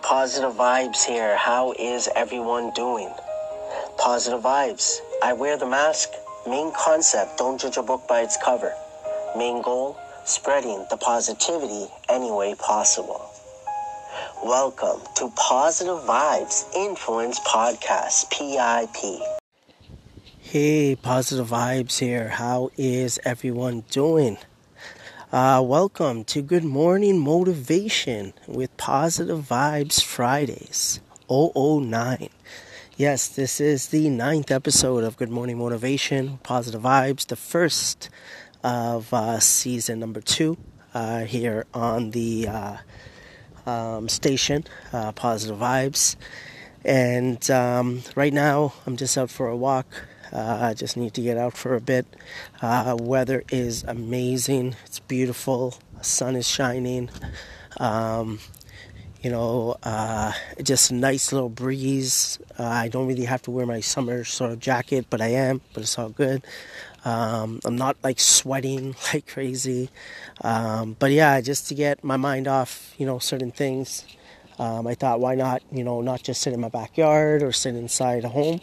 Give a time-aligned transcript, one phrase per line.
[0.00, 1.36] Positive vibes here.
[1.36, 3.12] How is everyone doing?
[3.98, 4.98] Positive vibes.
[5.22, 6.08] I wear the mask.
[6.48, 8.72] Main concept don't judge a book by its cover.
[9.36, 13.28] Main goal spreading the positivity any way possible.
[14.42, 19.20] Welcome to Positive Vibes Influence Podcast, PIP.
[20.38, 22.28] Hey, Positive Vibes here.
[22.28, 24.38] How is everyone doing?
[25.32, 32.28] Uh, welcome to Good Morning Motivation with Positive Vibes Fridays 009.
[32.98, 38.10] Yes, this is the ninth episode of Good Morning Motivation, Positive Vibes, the first
[38.62, 40.58] of uh, season number two
[40.92, 42.76] uh, here on the uh,
[43.64, 46.14] um, station, uh, Positive Vibes.
[46.84, 49.86] And um, right now, I'm just out for a walk.
[50.32, 52.06] Uh, I just need to get out for a bit.
[52.60, 54.76] Uh, weather is amazing.
[54.86, 55.74] It's beautiful.
[56.00, 57.10] Sun is shining.
[57.78, 58.38] Um,
[59.22, 60.32] you know, uh,
[60.62, 62.38] just a nice little breeze.
[62.58, 65.60] Uh, I don't really have to wear my summer sort of jacket, but I am.
[65.72, 66.42] But it's all good.
[67.04, 69.90] Um, I'm not like sweating like crazy.
[70.40, 74.04] Um, but yeah, just to get my mind off, you know, certain things.
[74.58, 77.74] Um, I thought, why not, you know, not just sit in my backyard or sit
[77.74, 78.60] inside a home.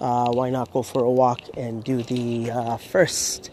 [0.00, 3.50] Uh, why not go for a walk and do the uh, first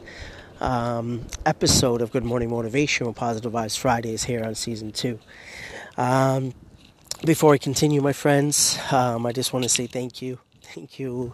[0.62, 5.20] um, episode of Good Morning Motivation with Positive Vibes Fridays here on season two.
[5.98, 6.54] Um,
[7.26, 10.40] before I continue, my friends, um, I just want to say thank you
[10.76, 11.34] thank you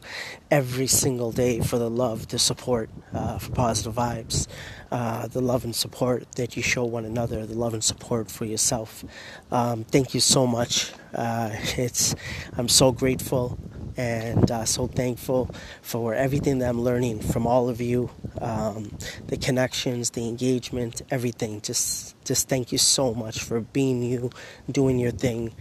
[0.52, 4.48] every single day for the love, the support, uh, for positive vibes,
[4.92, 8.46] uh, the love and support that you show one another, the love and support for
[8.46, 9.04] yourself.
[9.52, 10.92] Um, thank you so much.
[11.14, 12.16] Uh, it's
[12.58, 13.58] I'm so grateful
[13.98, 15.50] and uh, so thankful
[15.82, 18.10] for everything that I'm learning from all of you,
[18.42, 18.92] um,
[19.28, 21.62] the connections, the engagement, everything.
[21.62, 24.30] Just just thank you so much for being you,
[24.72, 25.54] doing your thing.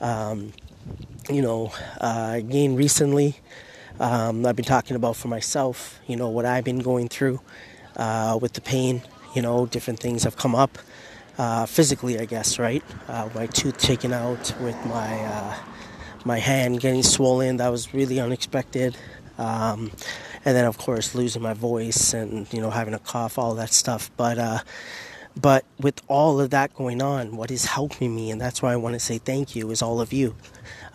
[0.00, 0.52] Um,
[1.30, 3.36] you know, uh, again, recently,
[4.00, 7.40] um, I've been talking about for myself, you know, what I've been going through
[7.96, 9.02] uh, with the pain,
[9.34, 10.78] you know, different things have come up.
[11.38, 12.84] Uh, physically, I guess, right?
[13.08, 15.56] Uh, my tooth taken out, with my uh,
[16.24, 17.56] my hand getting swollen.
[17.58, 18.96] That was really unexpected.
[19.38, 19.90] Um,
[20.44, 23.72] and then, of course, losing my voice and you know having a cough, all that
[23.72, 24.10] stuff.
[24.16, 24.58] But uh,
[25.40, 28.76] but with all of that going on, what is helping me, and that's why I
[28.76, 30.34] want to say thank you, is all of you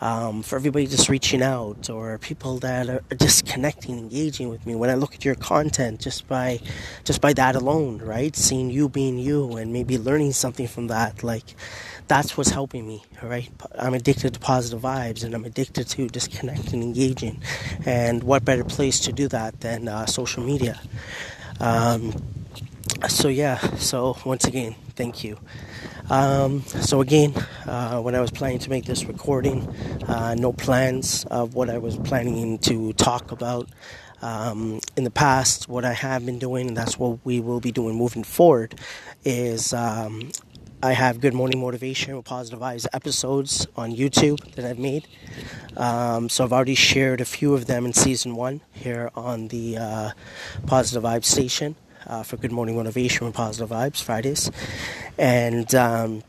[0.02, 4.76] um, for everybody just reaching out or people that are just connecting, engaging with me.
[4.76, 6.60] When I look at your content, just by
[7.04, 8.36] just by that alone, right?
[8.36, 11.56] Seeing you being you and maybe learning something from that, like
[12.08, 13.50] that's what's helping me, right?
[13.78, 17.42] I'm addicted to positive vibes and I'm addicted to just connecting, engaging.
[17.86, 20.80] And what better place to do that than uh, social media?
[21.60, 22.14] Um,
[23.10, 25.38] so, yeah, so once again, thank you.
[26.10, 27.34] Um, so again,
[27.66, 29.68] uh, when I was planning to make this recording,
[30.08, 33.70] uh, no plans of what I was planning to talk about.
[34.20, 37.72] Um, in the past, what I have been doing, and that's what we will be
[37.72, 38.74] doing moving forward,
[39.24, 40.32] is um,
[40.82, 45.08] I have Good Morning Motivation with Positive Vibes episodes on YouTube that I've made.
[45.76, 49.78] Um, so I've already shared a few of them in season one here on the
[49.78, 50.12] uh,
[50.68, 54.52] Positive Vibes station uh, for Good Morning Motivation with Positive Vibes Fridays.
[55.18, 56.22] And um,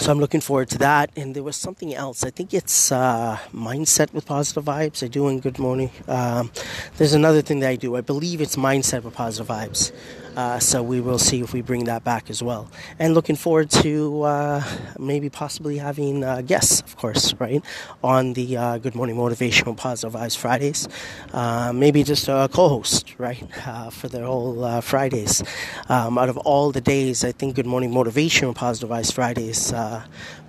[0.00, 1.10] so I'm looking forward to that.
[1.14, 2.24] And there was something else.
[2.24, 5.04] I think it's uh, mindset with positive vibes.
[5.04, 5.92] I do in Good Morning.
[6.08, 6.50] Um,
[6.96, 7.94] there's another thing that I do.
[7.94, 9.92] I believe it's mindset with positive vibes.
[10.38, 12.70] Uh, so we will see if we bring that back as well.
[12.96, 14.62] And looking forward to uh,
[14.96, 17.60] maybe possibly having uh, guests, of course, right,
[18.04, 20.88] on the uh, Good Morning Motivation Positive Vibes Fridays.
[21.32, 25.42] Uh, maybe just a co-host, right, uh, for the whole Fridays.
[25.88, 29.72] Um, out of all the days, I think Good Morning Motivation Positive Vibes Fridays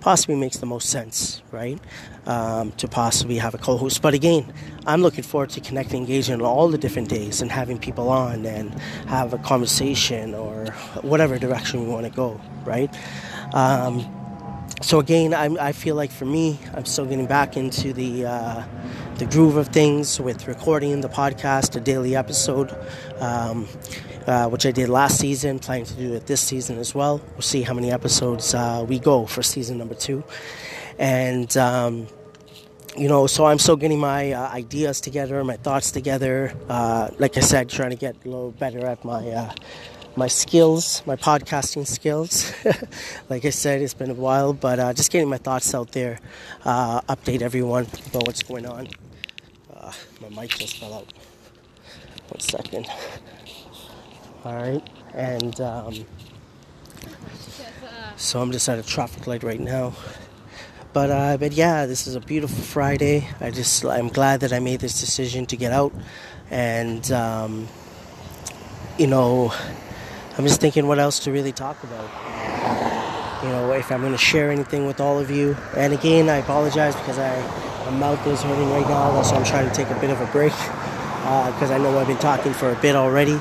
[0.02, 1.80] possibly makes the most sense, right?
[2.30, 4.04] Um, to possibly have a co-host.
[4.04, 4.54] But again,
[4.86, 8.46] I'm looking forward to connecting, engaging on all the different days and having people on
[8.46, 8.72] and
[9.08, 10.68] have a conversation or
[11.02, 12.94] whatever direction we want to go, right?
[13.56, 14.06] Um,
[14.82, 18.64] so again, I'm, i feel like for me, I'm still getting back into the uh,
[19.16, 22.76] the groove of things with recording the podcast, a daily episode.
[23.20, 23.68] Um,
[24.28, 27.20] uh, which I did last season, planning to do it this season as well.
[27.32, 30.24] We'll see how many episodes uh, we go for season number two.
[31.00, 32.08] And, um,
[32.98, 36.54] you know, so I'm still getting my uh, ideas together, my thoughts together.
[36.68, 39.54] Uh, like I said, trying to get a little better at my uh,
[40.16, 42.52] my skills, my podcasting skills.
[43.30, 46.20] like I said, it's been a while, but uh, just getting my thoughts out there,
[46.66, 48.88] uh, update everyone about what's going on.
[49.74, 51.14] Uh, my mic just fell out.
[52.30, 52.88] One second
[54.46, 55.94] all right and um,
[58.16, 59.94] so i'm just at a traffic light right now
[60.92, 63.28] But uh, but yeah, this is a beautiful Friday.
[63.40, 65.94] I just I'm glad that I made this decision to get out,
[66.50, 67.68] and um,
[68.98, 69.54] you know,
[70.38, 72.10] I'm just thinking what else to really talk about.
[73.44, 75.56] You know, if I'm going to share anything with all of you.
[75.78, 77.40] And again, I apologize because I
[77.86, 80.26] my mouth is hurting right now, so I'm trying to take a bit of a
[80.28, 83.40] break because uh, I know I've been talking for a bit already.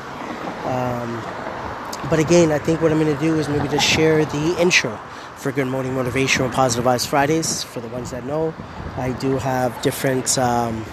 [0.64, 1.22] Um,
[2.08, 4.96] but again, I think what I'm going to do is maybe just share the intro
[5.36, 7.62] for Good Morning Motivation and Positive Vibes Fridays.
[7.62, 8.54] For the ones that know,
[8.96, 10.84] I do have different um,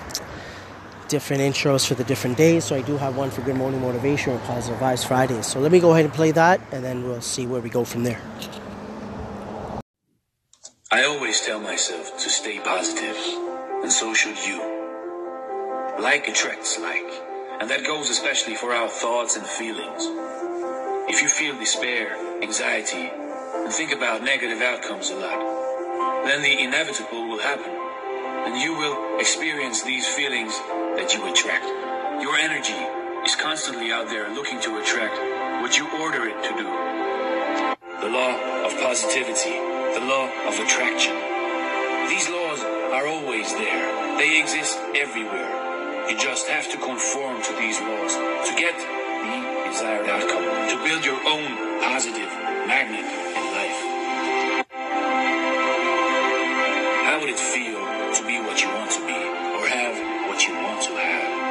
[1.08, 2.66] different intros for the different days.
[2.66, 5.46] So I do have one for Good Morning Motivation and Positive Vibes Fridays.
[5.46, 7.84] So let me go ahead and play that, and then we'll see where we go
[7.86, 8.22] from there.
[10.92, 13.18] I always tell myself to stay positive,
[13.84, 14.60] and so should you.
[16.00, 17.10] Like attracts like,
[17.60, 20.45] and that goes especially for our thoughts and feelings.
[21.08, 27.30] If you feel despair, anxiety, and think about negative outcomes a lot, then the inevitable
[27.30, 27.70] will happen.
[27.70, 30.58] And you will experience these feelings
[30.98, 31.66] that you attract.
[32.26, 32.82] Your energy
[33.24, 35.14] is constantly out there looking to attract
[35.62, 36.68] what you order it to do.
[38.02, 39.54] The law of positivity,
[39.94, 41.14] the law of attraction.
[42.10, 42.62] These laws
[42.98, 44.18] are always there.
[44.18, 46.10] They exist everywhere.
[46.10, 48.14] You just have to conform to these laws
[48.50, 52.32] to get the desired outcome, to build your own positive
[52.66, 53.80] magnet in life.
[57.04, 57.84] How would it feel
[58.16, 61.46] to be what you want to be or have what you want to have?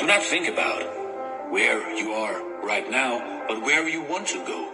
[0.00, 0.82] Do not think about
[1.52, 4.72] where you are right now, but where you want to go.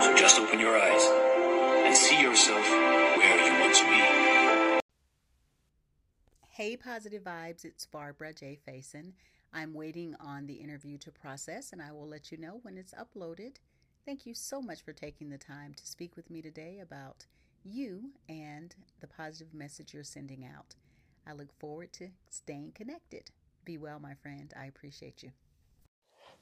[0.00, 1.06] So just open your eyes
[1.84, 2.64] and see yourself
[6.66, 7.64] Hey, positive vibes.
[7.64, 8.58] It's Barbara J.
[8.66, 9.12] Faison.
[9.54, 12.92] I'm waiting on the interview to process, and I will let you know when it's
[12.92, 13.58] uploaded.
[14.04, 17.24] Thank you so much for taking the time to speak with me today about
[17.62, 20.74] you and the positive message you're sending out.
[21.24, 23.30] I look forward to staying connected.
[23.64, 24.52] Be well, my friend.
[24.60, 25.30] I appreciate you.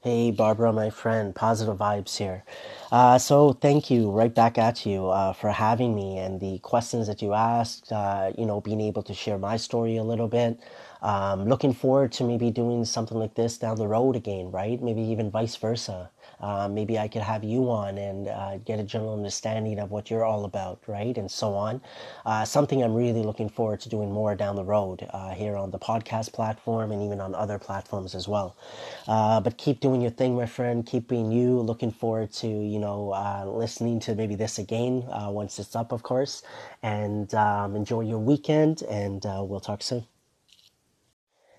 [0.01, 2.45] Hey, Barbara, my friend, positive vibes here.
[2.91, 7.07] Uh, so, thank you right back at you uh, for having me and the questions
[7.07, 10.59] that you asked, uh, you know, being able to share my story a little bit.
[11.01, 14.81] Um, looking forward to maybe doing something like this down the road again, right?
[14.81, 16.09] Maybe even vice versa.
[16.39, 20.09] Uh, maybe I could have you on and uh, get a general understanding of what
[20.09, 21.17] you're all about, right?
[21.17, 21.81] And so on.
[22.25, 25.71] Uh, something I'm really looking forward to doing more down the road uh, here on
[25.71, 28.57] the podcast platform and even on other platforms as well.
[29.07, 30.85] Uh, but keep doing your thing, my friend.
[30.85, 31.59] Keep being you.
[31.59, 33.09] Looking forward to, you know,
[33.47, 36.43] listening to maybe this again once it's up, of course.
[36.83, 40.05] And um, enjoy your weekend, and we'll talk soon.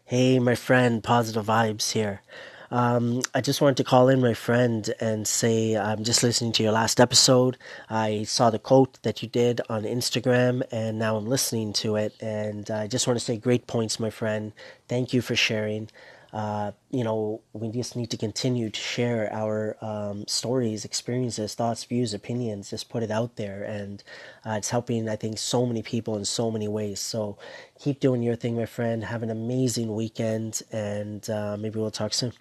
[0.05, 2.23] Hey, my friend, positive vibes here.
[2.71, 6.63] Um, I just wanted to call in my friend and say I'm just listening to
[6.63, 7.57] your last episode.
[7.89, 12.15] I saw the quote that you did on Instagram, and now I'm listening to it.
[12.21, 14.53] And I just want to say, great points, my friend.
[14.89, 15.91] Thank you for sharing.
[16.33, 21.85] Uh, you know, we just need to continue to share our um, stories, experiences, thoughts,
[21.85, 23.63] views, opinions, just put it out there.
[23.63, 24.03] And
[24.45, 27.01] uh, it's helping, I think, so many people in so many ways.
[27.01, 27.39] So
[27.79, 29.05] keep doing your thing, my friend.
[29.05, 32.33] Have an amazing weekend, and uh, maybe we'll talk soon.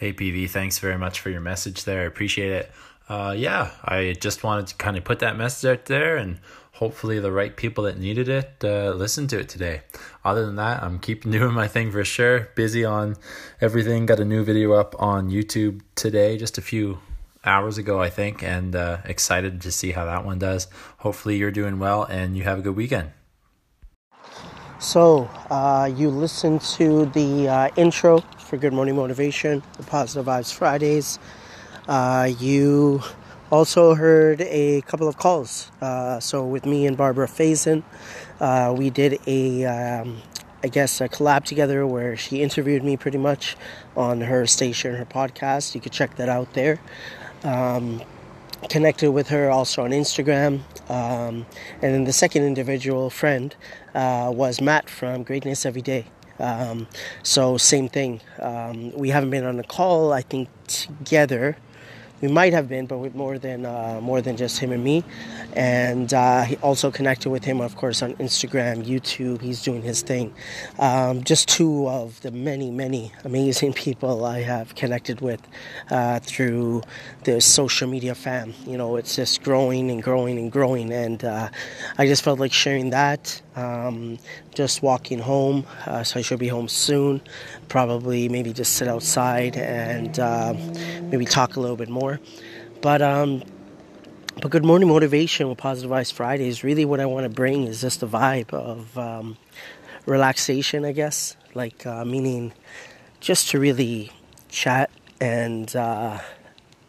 [0.00, 2.00] Hey, PV, thanks very much for your message there.
[2.00, 2.72] I appreciate it.
[3.06, 6.38] Uh, yeah, I just wanted to kind of put that message out there and
[6.72, 9.82] hopefully the right people that needed it uh, listened to it today.
[10.24, 12.48] Other than that, I'm keeping doing my thing for sure.
[12.54, 13.16] Busy on
[13.60, 14.06] everything.
[14.06, 17.00] Got a new video up on YouTube today, just a few
[17.44, 20.66] hours ago, I think, and uh, excited to see how that one does.
[21.00, 23.10] Hopefully, you're doing well and you have a good weekend.
[24.80, 30.54] So, uh, you listened to the uh, intro for Good Morning Motivation, the Positive Vibes
[30.54, 31.18] Fridays.
[31.86, 33.02] Uh, you
[33.50, 35.70] also heard a couple of calls.
[35.82, 37.82] Uh, so, with me and Barbara Faison,
[38.40, 40.22] uh, we did a, um,
[40.64, 43.58] I guess, a collab together where she interviewed me pretty much
[43.98, 45.74] on her station, her podcast.
[45.74, 46.80] You could check that out there.
[47.44, 48.00] Um,
[48.68, 50.60] connected with her also on Instagram.
[50.90, 51.46] Um,
[51.82, 53.54] and then the second individual friend
[53.94, 56.06] uh, was Matt from Greatness Every Day.
[56.38, 56.86] Um,
[57.22, 58.20] so same thing.
[58.38, 61.56] Um, we haven't been on a call, I think, together
[62.20, 65.04] we might have been, but with more than uh, more than just him and me.
[65.54, 69.40] And uh, he also connected with him, of course, on Instagram, YouTube.
[69.40, 70.34] He's doing his thing.
[70.78, 75.40] Um, just two of the many, many amazing people I have connected with
[75.90, 76.82] uh, through
[77.24, 78.54] the social media fam.
[78.66, 81.48] You know, it's just growing and growing and growing, and uh,
[81.98, 83.40] I just felt like sharing that.
[83.56, 84.18] Um,
[84.54, 87.20] just walking home, uh, so I should be home soon.
[87.68, 90.54] Probably maybe just sit outside and uh,
[91.02, 92.20] maybe talk a little bit more.
[92.80, 93.42] But um,
[94.40, 96.62] but good morning motivation with Positive Vibes Fridays.
[96.62, 99.36] Really, what I want to bring is just a vibe of um,
[100.06, 101.36] relaxation, I guess.
[101.52, 102.52] Like uh, meaning
[103.18, 104.12] just to really
[104.48, 104.90] chat
[105.20, 106.18] and uh,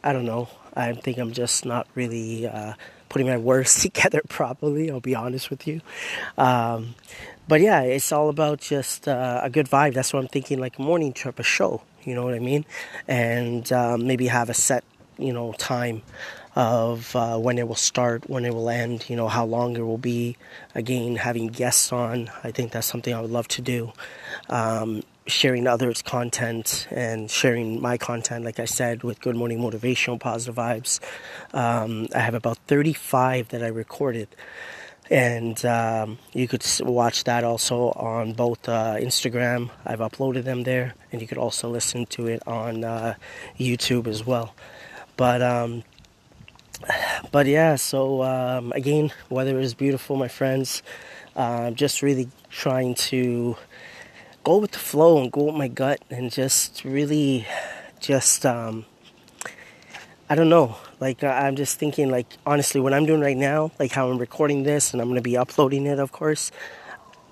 [0.03, 0.47] I don't know.
[0.73, 2.73] I think I'm just not really uh,
[3.11, 4.89] putting my words together properly.
[4.89, 5.81] I'll be honest with you.
[6.37, 6.95] Um,
[7.47, 9.93] but yeah, it's all about just uh, a good vibe.
[9.93, 11.81] That's what I'm thinking, like morning trip, a show.
[12.03, 12.65] You know what I mean?
[13.07, 14.83] And um, maybe have a set,
[15.19, 16.01] you know, time
[16.55, 19.81] of uh, when it will start, when it will end, you know, how long it
[19.81, 20.37] will be.
[20.73, 23.91] Again, having guests on, I think that's something I would love to do.
[24.49, 30.19] Um, sharing others' content and sharing my content, like I said, with Good Morning Motivational
[30.19, 30.99] Positive Vibes.
[31.53, 34.27] Um, I have about 35 that I recorded.
[35.09, 39.69] And um, you could watch that also on both uh, Instagram.
[39.85, 43.15] I've uploaded them there, and you could also listen to it on uh,
[43.59, 44.53] YouTube as well.
[45.17, 45.83] But um,
[47.31, 50.81] but yeah, so um, again, weather is beautiful, my friends.
[51.35, 53.57] Uh, just really trying to
[54.43, 57.45] go with the flow and go with my gut and just really
[57.99, 58.85] just um,
[60.29, 60.77] I don't know.
[60.99, 64.63] Like I'm just thinking like honestly what I'm doing right now, like how I'm recording
[64.63, 66.51] this and I'm going to be uploading it of course.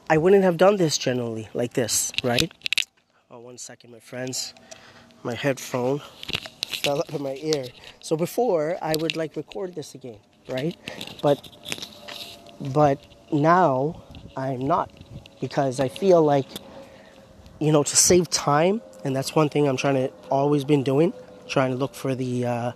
[0.09, 2.51] I wouldn't have done this generally like this, right?
[3.29, 4.53] Oh, one second my friends.
[5.21, 6.01] My headphone
[6.83, 7.65] fell up in my ear.
[7.99, 10.75] So before I would like record this again, right?
[11.21, 11.47] But
[12.59, 14.01] but now
[14.35, 14.91] I'm not
[15.41, 16.47] because I feel like
[17.59, 21.13] you know to save time and that's one thing I'm trying to always been doing,
[21.47, 22.71] trying to look for the uh,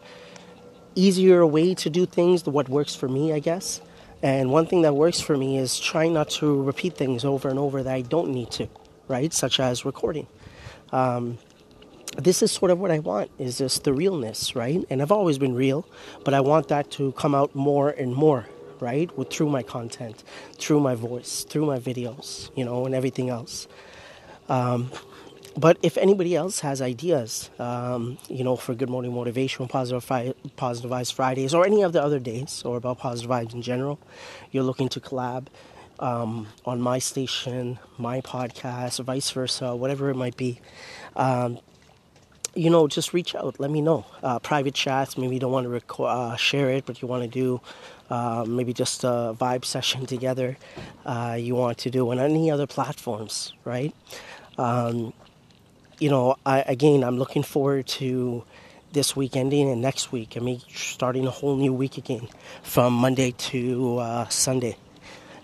[0.95, 3.81] easier way to do things, what works for me, I guess.
[4.21, 7.59] And one thing that works for me is trying not to repeat things over and
[7.59, 8.69] over that I don't need to,
[9.09, 9.33] right?
[9.33, 10.27] Such as recording.
[10.93, 11.39] Um,
[12.17, 14.85] this is sort of what I want is just the realness, right?
[14.89, 15.85] And I've always been real,
[16.23, 18.47] but I want that to come out more and more,
[18.79, 19.15] right?
[19.17, 20.23] With through my content,
[20.53, 23.67] through my voice, through my videos, you know, and everything else.
[24.49, 24.91] Um,
[25.55, 30.33] but if anybody else has ideas, um, you know, for Good Morning Motivation, Positive, Fi-
[30.55, 33.99] Positive Vibes Fridays, or any of the other days, or about positive vibes in general,
[34.51, 35.47] you're looking to collab
[35.99, 40.59] um, on my station, my podcast, vice versa, whatever it might be,
[41.15, 41.59] um,
[42.55, 43.59] you know, just reach out.
[43.59, 44.05] Let me know.
[44.21, 45.17] Uh, private chats.
[45.17, 47.61] Maybe you don't want to uh, share it, but you want to do
[48.09, 50.57] uh, maybe just a vibe session together.
[51.05, 53.95] Uh, you want to do on any other platforms, right?
[54.57, 55.13] Um,
[55.99, 58.43] you know, I, again, I'm looking forward to
[58.91, 60.37] this week ending and next week.
[60.37, 62.27] I mean, starting a whole new week again
[62.61, 64.77] from Monday to uh, Sunday,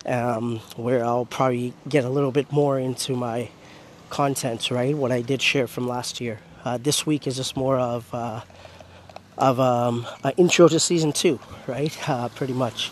[0.06, 3.50] um, where I'll probably get a little bit more into my
[4.10, 4.96] content, right?
[4.96, 6.40] What I did share from last year.
[6.64, 8.42] Uh, this week is just more of uh,
[9.38, 11.98] of um, an intro to season two, right?
[12.10, 12.92] Uh, pretty much.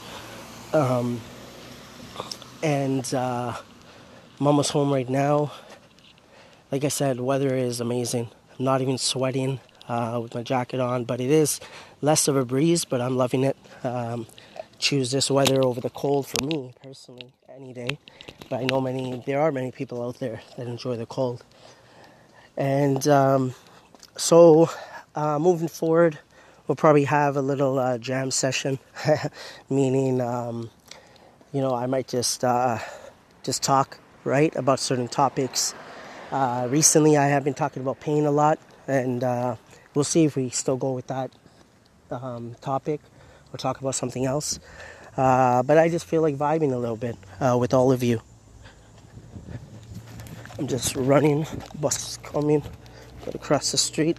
[0.74, 1.22] Um,
[2.64, 3.54] and uh,
[4.40, 5.52] I'm home right now.
[6.70, 8.30] Like I said, weather is amazing.
[8.60, 11.62] I'm not even sweating uh, with my jacket on, but it is
[12.02, 12.84] less of a breeze.
[12.84, 13.56] But I'm loving it.
[13.86, 14.28] Um,
[14.78, 17.98] choose this weather over the cold for me personally any day.
[18.50, 21.44] But I know many there are many people out there that enjoy the cold.
[22.58, 23.54] And um,
[24.18, 24.70] so,
[25.16, 26.20] uh, moving forward,
[26.68, 28.80] we'll probably have a little uh, jam session,
[29.70, 30.70] meaning, um,
[31.54, 32.80] you know, I might just uh,
[33.44, 35.74] just talk right about certain topics.
[36.32, 39.56] Uh, recently, I have been talking about pain a lot, and uh,
[39.94, 41.32] we'll see if we still go with that
[42.12, 43.00] um, topic
[43.54, 44.60] or talk about something else.
[45.16, 47.16] Uh, but I just feel like vibing a little bit
[47.58, 48.22] with all of you.
[50.60, 51.46] I'm just running,
[51.80, 52.62] bus is coming
[53.34, 54.18] across the street.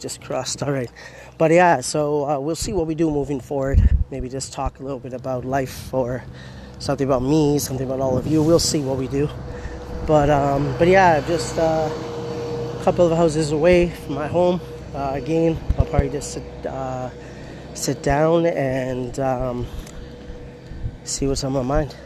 [0.00, 0.90] Just crossed, all right.
[1.38, 3.80] But yeah, so uh, we'll see what we do moving forward.
[4.10, 6.24] Maybe just talk a little bit about life or
[6.80, 8.42] something about me, something about all of you.
[8.42, 9.28] We'll see what we do.
[10.06, 14.60] But um, but yeah, just uh, a couple of houses away from my home.
[14.94, 17.10] Uh, again, I'll probably just sit uh,
[17.74, 19.66] sit down and um,
[21.02, 21.96] see what's on my mind.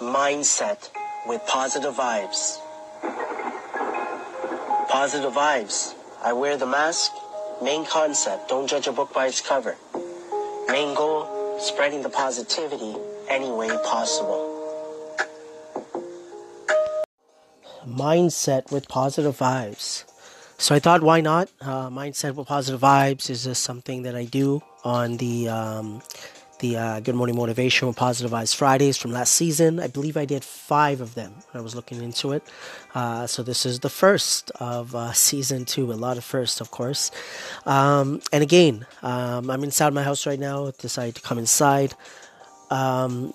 [0.00, 0.90] mindset
[1.26, 2.65] with positive vibes.
[4.96, 5.94] Positive vibes.
[6.24, 7.12] I wear the mask.
[7.62, 9.76] Main concept, don't judge a book by its cover.
[10.68, 12.96] Main goal, spreading the positivity
[13.28, 14.40] any way possible.
[17.86, 20.04] Mindset with positive vibes.
[20.56, 21.50] So I thought, why not?
[21.60, 26.00] Uh, mindset with positive vibes is just something that I do on the um,
[26.58, 29.80] the uh, Good Morning Motivation with Positive Vibes Fridays from last season.
[29.80, 31.34] I believe I did five of them.
[31.54, 32.42] I was looking into it.
[32.94, 35.92] Uh, so this is the first of uh, season two.
[35.92, 37.10] A lot of firsts, of course.
[37.64, 40.70] Um, and again, um, I'm inside my house right now.
[40.72, 41.94] Decided to come inside.
[42.70, 43.34] Um,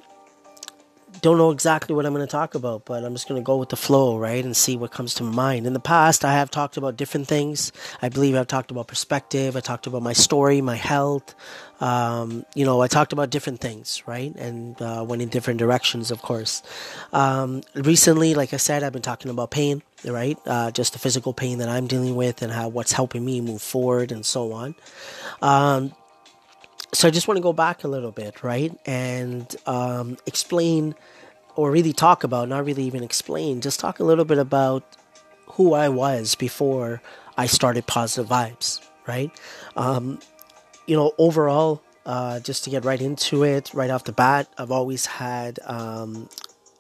[1.20, 3.58] don't know exactly what I'm going to talk about, but I'm just going to go
[3.58, 5.68] with the flow, right, and see what comes to mind.
[5.68, 7.72] In the past, I have talked about different things.
[8.02, 9.56] I believe I've talked about perspective.
[9.56, 11.36] I talked about my story, my health.
[11.80, 16.12] Um, you know, I talked about different things, right, and uh, went in different directions,
[16.12, 16.64] of course.
[17.12, 21.34] Um, recently, like I said, I've been talking about pain, right, uh, just the physical
[21.34, 24.76] pain that I'm dealing with and how what's helping me move forward and so on.
[25.42, 25.94] Um,
[26.94, 30.96] so I just want to go back a little bit, right, and um, explain,
[31.56, 34.84] or really talk about, not really even explain, just talk a little bit about
[35.46, 37.02] who I was before
[37.38, 39.32] I started Positive Vibes, right?
[39.76, 40.20] Um,
[40.88, 44.72] you know, overall, uh, just to get right into it, right off the bat, I've
[44.72, 46.30] always had um,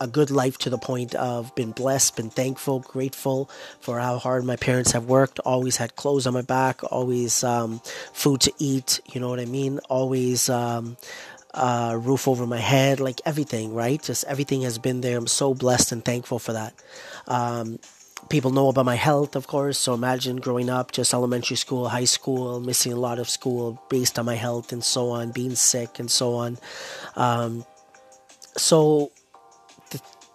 [0.01, 4.43] a good life to the point of been blessed, been thankful, grateful for how hard
[4.43, 5.39] my parents have worked.
[5.39, 7.81] Always had clothes on my back, always um,
[8.12, 9.00] food to eat.
[9.13, 9.79] You know what I mean?
[9.89, 10.98] Always um,
[11.55, 14.01] roof over my head, like everything, right?
[14.01, 15.17] Just everything has been there.
[15.17, 16.74] I'm so blessed and thankful for that.
[17.27, 17.77] Um,
[18.29, 19.77] people know about my health, of course.
[19.77, 24.17] So imagine growing up, just elementary school, high school, missing a lot of school based
[24.17, 26.58] on my health and so on, being sick and so on.
[27.15, 27.65] Um,
[28.58, 29.12] so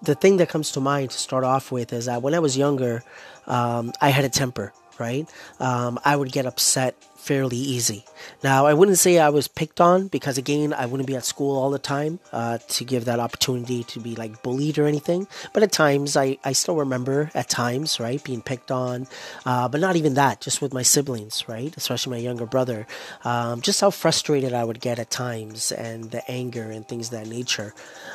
[0.03, 2.57] the thing that comes to mind to start off with is that when I was
[2.57, 3.03] younger,
[3.47, 5.29] um, I had a temper, right?
[5.61, 8.05] Um, I would get upset fairly easy.
[8.45, 11.59] Now, I wouldn't say I was picked on because, again, I wouldn't be at school
[11.59, 15.27] all the time uh, to give that opportunity to be like bullied or anything.
[15.53, 19.09] But at times, I, I still remember at times, right, being picked on.
[19.45, 22.87] Uh, but not even that, just with my siblings, right, especially my younger brother.
[23.25, 27.27] Um, just how frustrated I would get at times and the anger and things that
[27.27, 27.75] nature.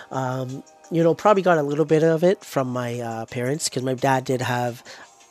[0.09, 3.83] Um, you know, probably got a little bit of it from my uh, parents because
[3.83, 4.83] my dad did have.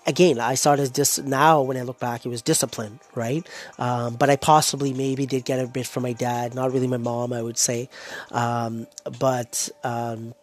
[0.06, 3.46] Again, I saw it as dis- now when I look back, it was discipline, right?
[3.78, 6.96] Um, but I possibly maybe did get a bit from my dad, not really my
[6.96, 7.90] mom, I would say.
[8.30, 8.86] Um,
[9.18, 10.34] but um,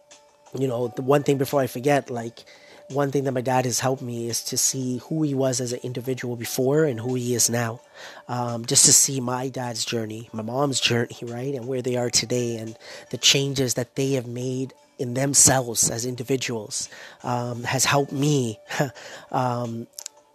[0.56, 2.44] you know, the one thing before I forget, like
[2.90, 5.72] one thing that my dad has helped me is to see who he was as
[5.72, 7.80] an individual before and who he is now.
[8.28, 12.10] Um, just to see my dad's journey, my mom's journey, right, and where they are
[12.10, 12.78] today, and
[13.10, 16.88] the changes that they have made in themselves as individuals
[17.22, 18.58] um, has helped me
[19.32, 19.86] um,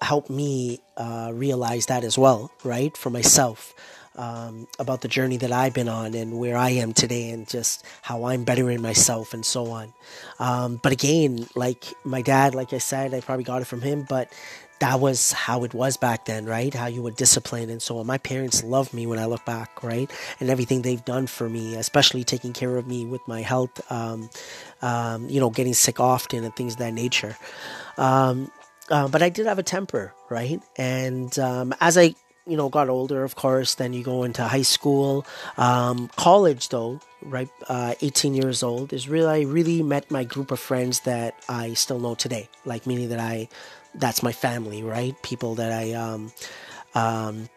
[0.02, 3.74] help me uh, realize that as well right for myself
[4.16, 7.84] um, about the journey that I've been on and where I am today and just
[8.02, 9.94] how I'm bettering myself and so on.
[10.40, 14.06] Um, but again, like my dad, like I said, I probably got it from him,
[14.08, 14.32] but
[14.80, 16.74] that was how it was back then, right?
[16.74, 18.08] How you were disciplined and so on.
[18.08, 20.12] My parents love me when I look back, right?
[20.40, 24.30] And everything they've done for me, especially taking care of me with my health, um,
[24.82, 27.38] um, you know, getting sick often and things of that nature.
[27.98, 28.52] Um,
[28.90, 30.62] uh, but I did have a temper, right?
[30.76, 34.64] And um, as I, you know, got older, of course, then you go into high
[34.64, 35.26] school,
[35.58, 37.50] um, college, though, right?
[37.70, 41.74] Uh, 18 years old is really, I really met my group of friends that I
[41.74, 43.48] still know today, like meaning that I
[43.96, 45.16] that's my family, right?
[45.24, 46.32] People that I, um,
[46.96, 47.50] um,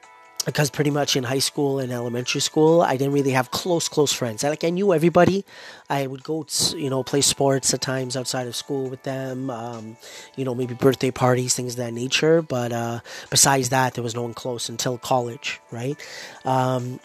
[0.46, 4.12] because pretty much in high school and elementary school, I didn't really have close, close
[4.12, 4.44] friends.
[4.44, 5.44] I, like I knew everybody.
[5.90, 9.50] I would go, to, you know, play sports at times outside of school with them.
[9.50, 9.96] Um,
[10.36, 12.42] you know, maybe birthday parties, things of that nature.
[12.42, 15.96] But uh, besides that, there was no one close until college, right?
[16.44, 17.00] Um,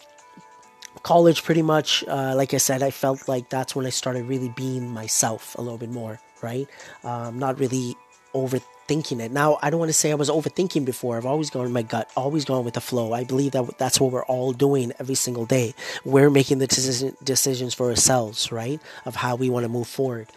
[1.02, 4.50] college, pretty much, uh, like I said, I felt like that's when I started really
[4.50, 6.68] being myself a little bit more, right?
[7.04, 7.96] Um, not really
[8.36, 8.60] over
[8.92, 9.32] overthinking it.
[9.32, 11.18] Now, I don't want to say I was overthinking before.
[11.18, 13.14] I've always gone with my gut, always gone with the flow.
[13.14, 15.74] I believe that that's what we're all doing every single day.
[16.06, 18.80] We're making the decision, decisions for ourselves, right?
[19.06, 20.28] Of how we want to move forward.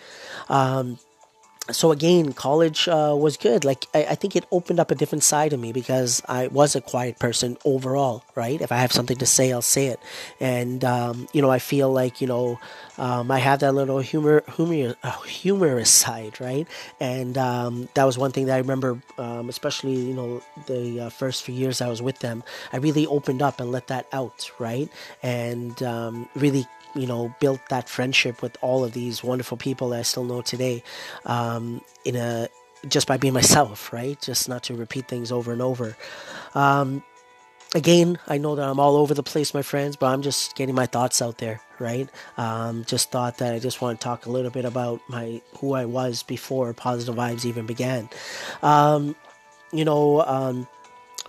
[0.48, 0.98] Um,
[1.70, 3.64] so again, college uh, was good.
[3.64, 6.76] Like I, I, think it opened up a different side of me because I was
[6.76, 8.60] a quiet person overall, right?
[8.60, 9.98] If I have something to say, I'll say it,
[10.40, 12.58] and um, you know, I feel like you know,
[12.98, 16.68] um, I have that little humor, humor, uh, humorous side, right?
[17.00, 21.08] And um, that was one thing that I remember, um, especially you know, the uh,
[21.08, 22.44] first few years I was with them.
[22.74, 24.90] I really opened up and let that out, right?
[25.22, 30.00] And um, really you know, built that friendship with all of these wonderful people that
[30.00, 30.82] I still know today,
[31.26, 32.48] um, in a
[32.88, 34.20] just by being myself, right?
[34.20, 35.96] Just not to repeat things over and over.
[36.54, 37.02] Um,
[37.74, 40.74] again, I know that I'm all over the place, my friends, but I'm just getting
[40.74, 42.08] my thoughts out there, right?
[42.36, 45.74] Um, just thought that I just want to talk a little bit about my who
[45.74, 48.08] I was before Positive Vibes even began.
[48.62, 49.16] Um,
[49.72, 50.68] you know, um,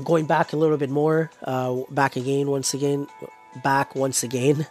[0.03, 3.07] going back a little bit more, uh, back again, once again,
[3.55, 4.65] back once again.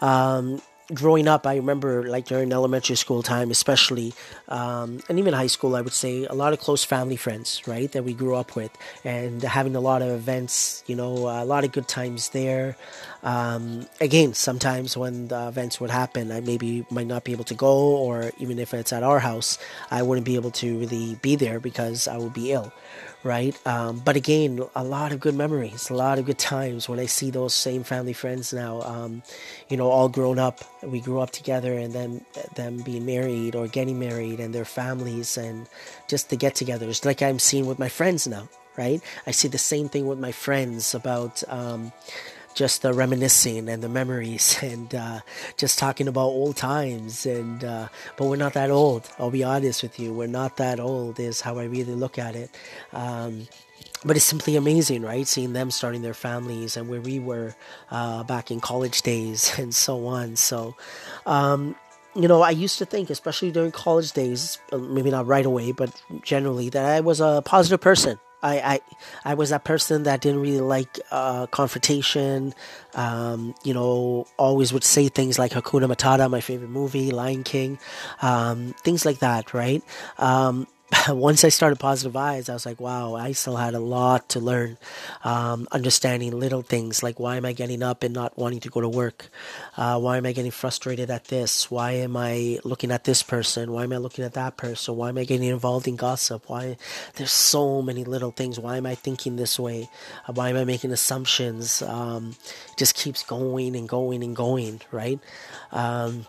[0.00, 0.60] Um,
[0.94, 4.12] growing up, I remember like during elementary school time, especially,
[4.48, 7.90] um, and even high school, I would say a lot of close family friends, right,
[7.92, 8.70] that we grew up with,
[9.04, 12.76] and having a lot of events, you know, a lot of good times there.
[13.22, 17.54] Um, again, sometimes when the events would happen, I maybe might not be able to
[17.54, 19.58] go, or even if it's at our house,
[19.90, 22.72] I wouldn't be able to really be there because I would be ill,
[23.22, 23.54] right?
[23.66, 27.06] Um, but again, a lot of good memories, a lot of good times when I
[27.06, 29.22] see those same family friends now, um,
[29.68, 30.64] you know, all grown up.
[30.82, 35.36] We grew up together, and then them being married or getting married, and their families,
[35.36, 35.68] and
[36.08, 39.00] just the get-togethers, like I'm seeing with my friends now, right?
[39.26, 41.42] I see the same thing with my friends about.
[41.48, 41.92] Um,
[42.54, 45.20] just the reminiscing and the memories and uh,
[45.56, 49.82] just talking about old times and uh, but we're not that old i'll be honest
[49.82, 52.50] with you we're not that old is how i really look at it
[52.92, 53.46] um,
[54.04, 55.26] but it's simply amazing, right?
[55.26, 57.54] Seeing them starting their families and where we were
[57.90, 60.36] uh, back in college days and so on.
[60.36, 60.74] So,
[61.26, 61.74] um,
[62.14, 66.02] you know, I used to think, especially during college days, maybe not right away, but
[66.22, 68.18] generally, that I was a positive person.
[68.42, 68.80] I, I,
[69.24, 72.54] I was that person that didn't really like uh, confrontation.
[72.94, 77.78] Um, you know, always would say things like Hakuna Matata, my favorite movie, Lion King,
[78.22, 79.82] um, things like that, right?
[80.18, 80.66] Um,
[81.08, 84.40] once I started Positive Vibes, I was like, wow, I still had a lot to
[84.40, 84.76] learn.
[85.22, 88.80] Um, understanding little things like why am I getting up and not wanting to go
[88.80, 89.28] to work?
[89.76, 91.70] Uh, why am I getting frustrated at this?
[91.70, 93.72] Why am I looking at this person?
[93.72, 94.96] Why am I looking at that person?
[94.96, 96.48] Why am I getting involved in gossip?
[96.48, 96.76] Why?
[97.14, 98.58] There's so many little things.
[98.58, 99.88] Why am I thinking this way?
[100.26, 101.82] Uh, why am I making assumptions?
[101.82, 102.36] Um,
[102.72, 105.20] it just keeps going and going and going, right?
[105.72, 106.26] Um,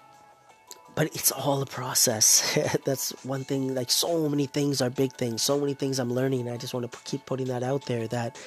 [0.95, 2.57] but it's all a process.
[2.85, 3.73] That's one thing.
[3.73, 5.41] Like so many things are big things.
[5.41, 6.49] So many things I'm learning.
[6.49, 8.07] I just want to keep putting that out there.
[8.07, 8.37] That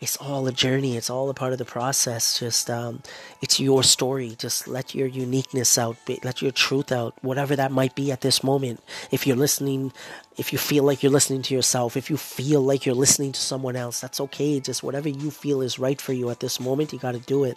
[0.00, 0.96] it's all a journey.
[0.96, 2.38] It's all a part of the process.
[2.38, 3.02] Just um,
[3.40, 4.34] it's your story.
[4.38, 5.96] Just let your uniqueness out.
[6.22, 7.14] Let your truth out.
[7.22, 8.80] Whatever that might be at this moment.
[9.10, 9.92] If you're listening
[10.36, 13.40] if you feel like you're listening to yourself, if you feel like you're listening to
[13.40, 14.58] someone else, that's okay.
[14.60, 17.44] Just whatever you feel is right for you at this moment, you got to do
[17.44, 17.56] it.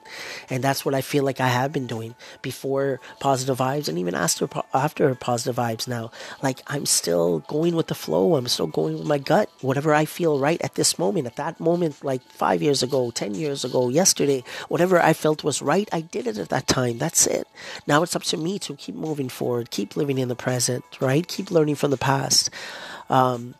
[0.50, 4.13] And that's what I feel like I have been doing before positive vibes and even
[4.13, 6.12] after after positive vibes now.
[6.44, 8.36] Like I'm still going with the flow.
[8.36, 9.50] I'm still going with my gut.
[9.62, 13.34] Whatever I feel right at this moment, at that moment like 5 years ago, 10
[13.34, 16.98] years ago, yesterday, whatever I felt was right, I did it at that time.
[17.00, 17.48] That's it.
[17.88, 21.28] Now it's up to me to keep moving forward, keep living in the present, right?
[21.28, 22.50] Keep learning from the past.
[23.10, 23.56] Um,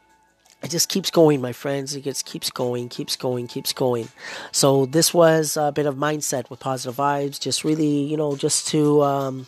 [0.64, 1.96] it just keeps going, my friends.
[1.96, 4.10] It just keeps going, keeps going, keeps going.
[4.52, 7.40] So this was a bit of mindset with positive vibes.
[7.40, 9.48] Just really, you know, just to um,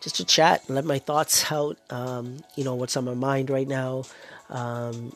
[0.00, 1.78] just to chat, let my thoughts out.
[1.90, 4.04] Um, you know, what's on my mind right now.
[4.50, 5.12] Um,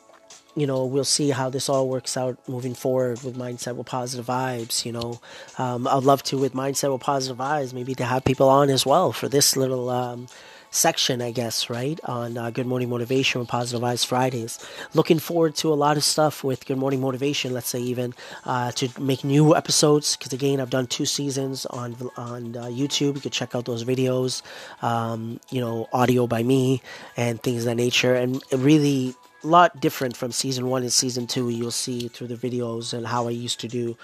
[0.55, 4.27] you know, we'll see how this all works out moving forward with mindset with positive
[4.27, 4.85] vibes.
[4.85, 5.21] You know,
[5.59, 8.85] um, I'd love to with mindset with positive vibes, maybe to have people on as
[8.85, 10.29] well for this little um,
[10.73, 14.59] section, I guess, right, on uh, Good Morning Motivation with Positive Vibes Fridays.
[14.95, 18.73] Looking forward to a lot of stuff with Good Morning Motivation, let's say, even uh,
[18.73, 20.17] to make new episodes.
[20.17, 23.15] Because again, I've done two seasons on on uh, YouTube.
[23.15, 24.43] You can check out those videos,
[24.83, 26.83] um, you know, audio by me
[27.17, 28.15] and things of that nature.
[28.15, 31.51] And really, a lot different from season one and season two.
[31.51, 33.97] You'll see through the videos and how I used to do,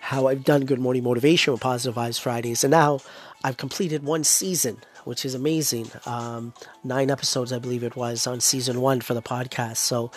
[0.00, 2.64] how I've done Good Morning Motivation with Positive Vibes Fridays.
[2.64, 3.00] And now
[3.44, 5.90] I've completed one season which is amazing.
[6.04, 9.76] Um, nine episodes, I believe it was, on season one for the podcast.
[9.76, 10.10] So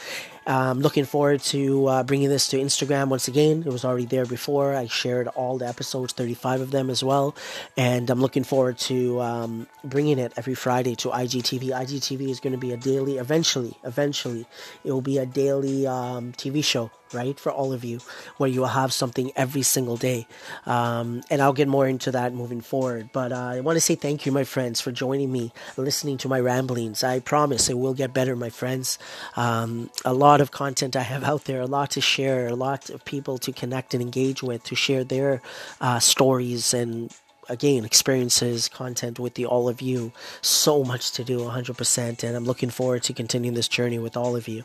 [0.47, 3.63] um, looking forward to uh, bringing this to Instagram once again.
[3.65, 4.75] It was already there before.
[4.75, 7.35] I shared all the episodes, 35 of them as well.
[7.77, 11.69] And I'm looking forward to um, bringing it every Friday to IGTV.
[11.69, 14.45] IGTV is going to be a daily, eventually, eventually,
[14.83, 17.99] it will be a daily um, TV show right for all of you
[18.37, 20.27] where you will have something every single day
[20.65, 23.95] um, and i'll get more into that moving forward but uh, i want to say
[23.95, 27.93] thank you my friends for joining me listening to my ramblings i promise it will
[27.93, 28.99] get better my friends
[29.35, 32.55] um, a lot lot of content I have out there, a lot to share, a
[32.55, 35.41] lot of people to connect and engage with, to share their
[35.81, 37.11] uh, stories and
[37.49, 40.13] again experiences content with the all of you.
[40.41, 44.37] So much to do 100% and i'm looking forward to continuing this journey with all
[44.37, 44.63] of you.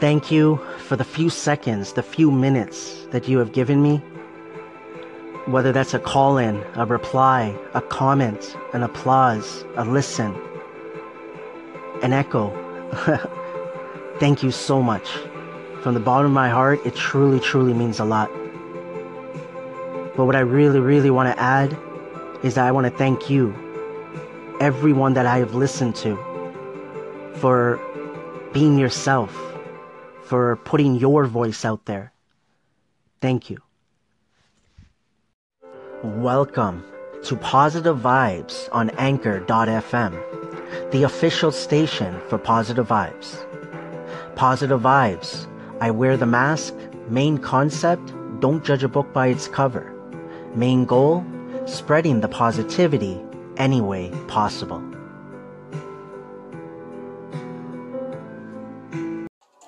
[0.00, 4.02] Thank you for the few seconds the few minutes that you have given me.
[5.46, 10.34] Whether that's a call in a reply a comment an applause a listen
[12.02, 12.67] an echo
[14.18, 15.08] Thank you so much.
[15.82, 18.30] From the bottom of my heart, it truly, truly means a lot.
[20.16, 21.76] But what I really, really want to add
[22.42, 23.54] is that I want to thank you,
[24.60, 26.16] everyone that I have listened to,
[27.34, 27.78] for
[28.52, 29.36] being yourself,
[30.24, 32.12] for putting your voice out there.
[33.20, 33.58] Thank you.
[36.02, 36.84] Welcome
[37.24, 40.37] to Positive Vibes on Anchor.fm,
[40.90, 43.44] the official station for Positive Vibes.
[44.36, 45.46] Positive Vibes.
[45.80, 46.74] I wear the mask.
[47.08, 49.92] Main concept don't judge a book by its cover.
[50.54, 51.24] Main goal
[51.66, 53.20] spreading the positivity
[53.56, 54.82] any way possible.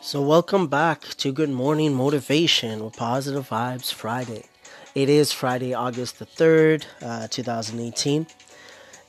[0.02, 4.46] So, welcome back to Good Morning Motivation with Positive Vibes Friday.
[4.94, 8.26] It is Friday, August the 3rd, uh, 2018.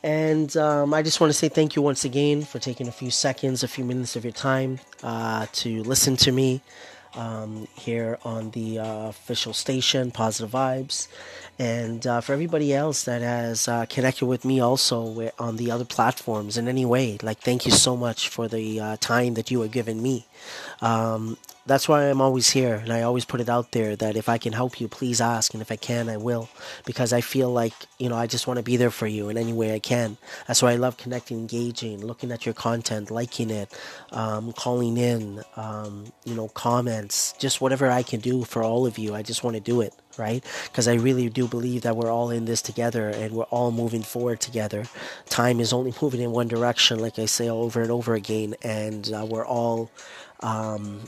[0.04, 3.12] And um, I just want to say thank you once again for taking a few
[3.12, 6.62] seconds, a few minutes of your time uh, to listen to me
[7.14, 11.08] um, here on the uh, official station, Positive Vibes.
[11.60, 15.86] And uh, for everybody else that has uh, connected with me also on the other
[15.86, 19.62] platforms in any way, like thank you so much for the uh, time that you
[19.62, 20.26] have given me.
[20.82, 24.28] Um, that's why I'm always here, and I always put it out there that if
[24.28, 26.50] I can help you, please ask, and if I can, I will,
[26.86, 29.38] because I feel like you know I just want to be there for you in
[29.38, 30.18] any way I can.
[30.48, 33.72] That's why I love connecting, engaging, looking at your content, liking it,
[34.12, 38.98] um, calling in, um, you know, comments, just whatever I can do for all of
[38.98, 39.14] you.
[39.14, 40.44] I just want to do it right?
[40.66, 44.04] Because I really do believe that we're all in this together and we're all moving
[44.04, 44.86] forward together.
[45.30, 49.12] Time is only moving in one direction, like I say over and over again, and
[49.14, 49.90] uh, we're all
[50.42, 51.02] um,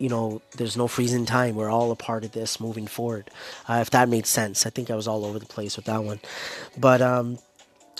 [0.00, 1.54] you know, there's no freezing time.
[1.54, 3.30] We're all a part of this moving forward.
[3.68, 6.02] Uh, if that made sense, I think I was all over the place with that
[6.02, 6.20] one,
[6.76, 7.38] but um,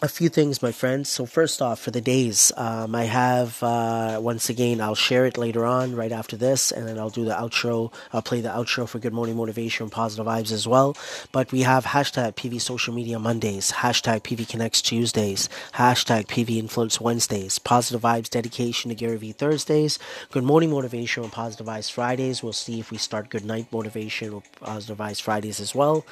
[0.03, 1.11] a few things, my friends.
[1.11, 4.81] So first off, for the days, um, I have uh, once again.
[4.81, 7.93] I'll share it later on, right after this, and then I'll do the outro.
[8.13, 10.97] I'll play the outro for Good Morning Motivation, and Positive Vibes as well.
[11.33, 16.99] But we have hashtag PV Social Media Mondays, hashtag PV Connects Tuesdays, hashtag PV Influence
[17.01, 19.99] Wednesdays, Positive Vibes Dedication to Gary V Thursdays,
[20.31, 22.43] Good Morning Motivation and Positive Vibes Fridays.
[22.43, 26.07] We'll see if we start Good Night Motivation or Positive Vibes Fridays as well,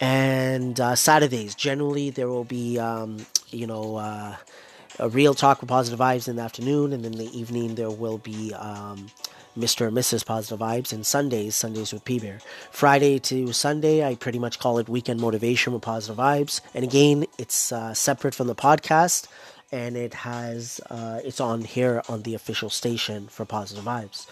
[0.00, 1.54] and uh, Saturdays.
[1.54, 2.80] Generally, there will be.
[2.80, 4.36] Um, you know, uh,
[4.98, 8.18] a real talk with positive vibes in the afternoon, and in the evening there will
[8.18, 9.08] be um,
[9.56, 9.88] Mr.
[9.88, 10.24] and Mrs.
[10.24, 12.40] Positive Vibes, and Sundays, Sundays with P Bear.
[12.70, 17.26] Friday to Sunday, I pretty much call it Weekend Motivation with Positive Vibes, and again,
[17.38, 19.26] it's uh, separate from the podcast
[19.70, 24.26] and it has uh, it's on here on the official station for Positive Vibes.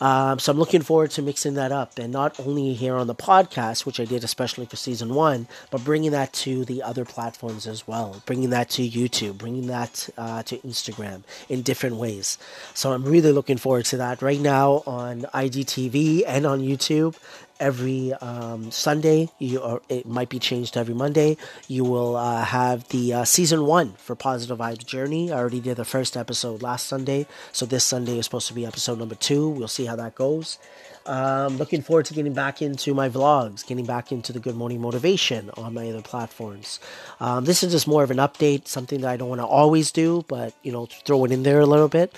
[0.00, 3.14] Um, so I'm looking forward to mixing that up, and not only here on the
[3.14, 7.66] podcast, which I did especially for season one, but bringing that to the other platforms
[7.66, 12.38] as well, bringing that to YouTube, bringing that uh, to Instagram in different ways.
[12.74, 14.20] So I'm really looking forward to that.
[14.20, 17.16] Right now on IGTV and on YouTube,
[17.60, 19.30] every um, Sunday.
[19.38, 21.36] You or it might be changed every Monday.
[21.68, 25.32] You will uh, have the uh, season one for Positive Vibes Journey.
[25.32, 28.66] I already did the first episode last Sunday, so this Sunday is supposed to be
[28.66, 29.48] episode number two.
[29.48, 30.58] We'll see how that goes.
[31.06, 34.80] Um, looking forward to getting back into my vlogs, getting back into the Good Morning
[34.80, 36.80] Motivation on my other platforms.
[37.20, 39.92] Um, this is just more of an update, something that I don't want to always
[39.92, 42.16] do, but you know, throw it in there a little bit.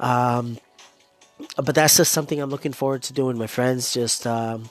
[0.00, 0.58] Um,
[1.56, 3.92] but that's just something I'm looking forward to doing, my friends.
[3.92, 4.70] Just um,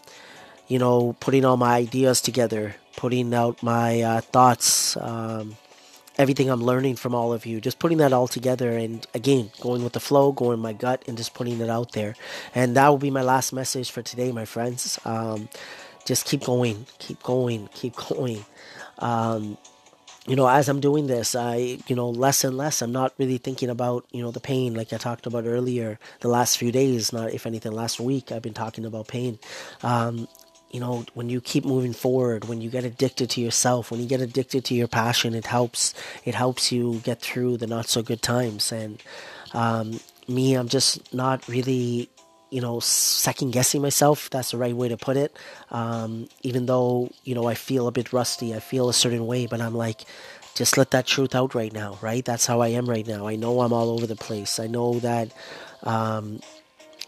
[0.67, 5.55] you know, putting all my ideas together, putting out my uh, thoughts, um,
[6.17, 9.83] everything I'm learning from all of you, just putting that all together, and again, going
[9.83, 12.15] with the flow, going my gut, and just putting it out there.
[12.55, 14.99] And that will be my last message for today, my friends.
[15.05, 15.49] Um,
[16.05, 18.45] just keep going, keep going, keep going.
[20.25, 23.37] You know, as I'm doing this, I, you know, less and less, I'm not really
[23.37, 27.11] thinking about, you know, the pain like I talked about earlier the last few days,
[27.11, 29.37] not if anything last week, I've been talking about pain.
[29.81, 30.29] Um,
[30.71, 34.07] you know, when you keep moving forward, when you get addicted to yourself, when you
[34.07, 38.01] get addicted to your passion, it helps, it helps you get through the not so
[38.01, 38.71] good times.
[38.71, 39.03] And,
[39.53, 42.09] um, me, I'm just not really
[42.53, 44.29] you know, second guessing myself.
[44.29, 45.35] That's the right way to put it.
[45.71, 49.47] Um, even though, you know, I feel a bit rusty, I feel a certain way,
[49.47, 50.05] but I'm like,
[50.53, 52.23] just let that truth out right now, right?
[52.23, 53.25] That's how I am right now.
[53.25, 54.59] I know I'm all over the place.
[54.59, 55.33] I know that,
[55.81, 56.41] um,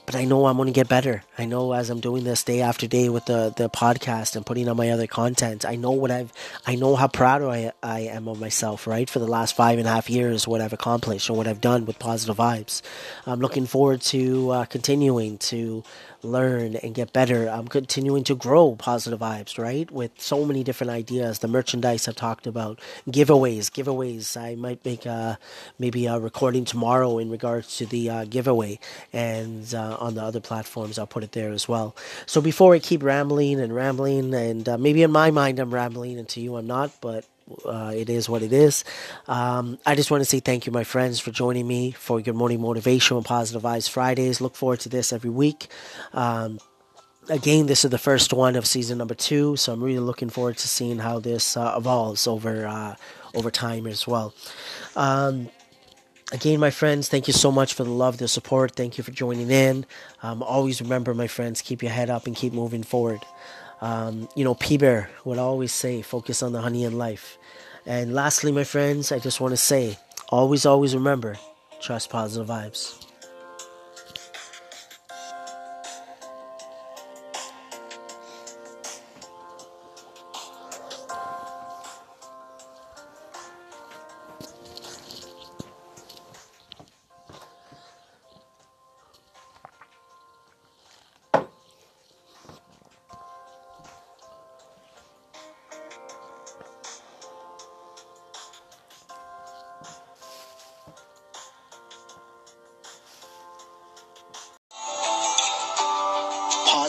[0.05, 1.23] but I know I'm going to get better.
[1.37, 4.69] I know as I'm doing this day after day with the, the podcast and putting
[4.69, 6.31] on my other content, I know what I've,
[6.65, 9.09] I know how proud I, I am of myself, right?
[9.09, 11.85] For the last five and a half years, what I've accomplished and what I've done
[11.85, 12.81] with positive vibes.
[13.25, 15.83] I'm looking forward to uh, continuing to
[16.25, 17.47] learn and get better.
[17.47, 19.89] I'm continuing to grow positive vibes, right?
[19.91, 24.35] With so many different ideas, the merchandise I've talked about, giveaways, giveaways.
[24.39, 25.39] I might make a,
[25.79, 28.79] maybe a recording tomorrow in regards to the uh, giveaway,
[29.13, 31.95] and uh, on the other platforms, I'll put it there as well.
[32.25, 36.17] So before I keep rambling and rambling, and uh, maybe in my mind I'm rambling,
[36.17, 37.25] and to you I'm not, but
[37.65, 38.83] uh, it is what it is.
[39.27, 42.35] Um, I just want to say thank you, my friends, for joining me for Good
[42.35, 44.41] Morning Motivation and Positive Vibes Fridays.
[44.41, 45.67] Look forward to this every week.
[46.13, 46.59] Um,
[47.29, 50.57] again, this is the first one of season number two, so I'm really looking forward
[50.57, 52.95] to seeing how this uh, evolves over uh,
[53.33, 54.33] over time as well.
[54.95, 55.49] Um,
[56.31, 58.75] again, my friends, thank you so much for the love, the support.
[58.75, 59.85] Thank you for joining in.
[60.23, 63.21] Um, always remember, my friends, keep your head up and keep moving forward.
[63.81, 67.37] Um, you know, P Bear would always say, focus on the honey in life.
[67.85, 69.97] And lastly, my friends, I just want to say,
[70.29, 71.35] always, always remember,
[71.81, 73.04] trust positive vibes.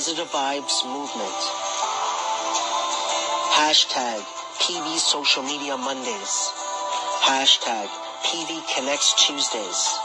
[0.07, 1.39] Positive Vibes Movement.
[3.59, 4.23] Hashtag
[4.63, 6.53] PV Social Media Mondays.
[7.27, 7.89] Hashtag
[8.23, 9.99] PV Connects Tuesdays.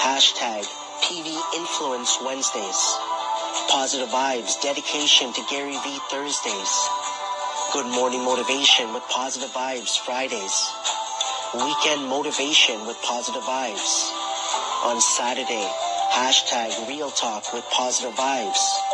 [0.00, 0.64] Hashtag
[1.04, 2.80] PV Influence Wednesdays.
[3.68, 6.72] Positive Vibes Dedication to Gary V Thursdays.
[7.74, 10.56] Good Morning Motivation with Positive Vibes Fridays.
[11.52, 14.08] Weekend Motivation with Positive Vibes.
[14.86, 15.68] On Saturday,
[16.12, 18.85] hashtag Real Talk with Positive Vibes.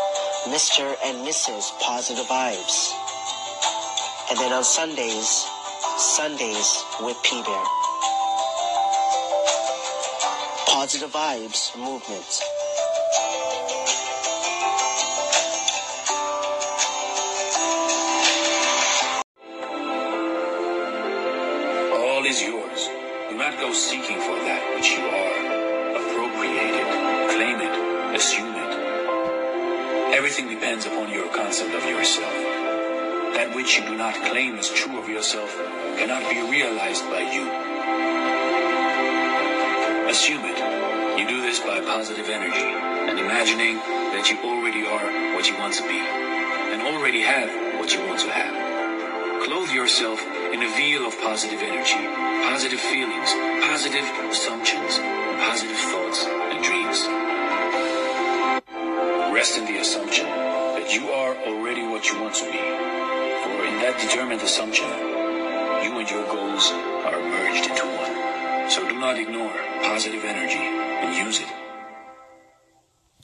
[0.47, 0.97] Mr.
[1.05, 1.71] and Mrs.
[1.81, 2.93] Positive Vibes.
[4.29, 5.47] And then on Sundays,
[5.97, 7.65] Sundays with P Bear.
[10.67, 12.43] Positive Vibes Movement.
[21.95, 22.89] All is yours.
[23.31, 25.42] Do not go seeking for that which you are.
[30.33, 32.33] Everything depends upon your concept of yourself.
[33.37, 35.53] That which you do not claim as true of yourself
[36.01, 37.45] cannot be realized by you.
[40.09, 40.57] Assume it.
[41.21, 43.77] You do this by positive energy and imagining
[44.17, 48.21] that you already are what you want to be and already have what you want
[48.21, 49.45] to have.
[49.45, 50.19] Clothe yourself
[50.49, 52.09] in a veil of positive energy,
[52.49, 53.37] positive feelings,
[53.69, 54.97] positive assumptions,
[55.45, 57.32] positive thoughts and dreams.
[59.43, 62.53] Rest in the assumption that you are already what you want to be.
[62.53, 64.87] For in that determined assumption,
[65.83, 68.71] you and your goals are merged into one.
[68.71, 69.51] So do not ignore
[69.83, 71.62] positive energy and use it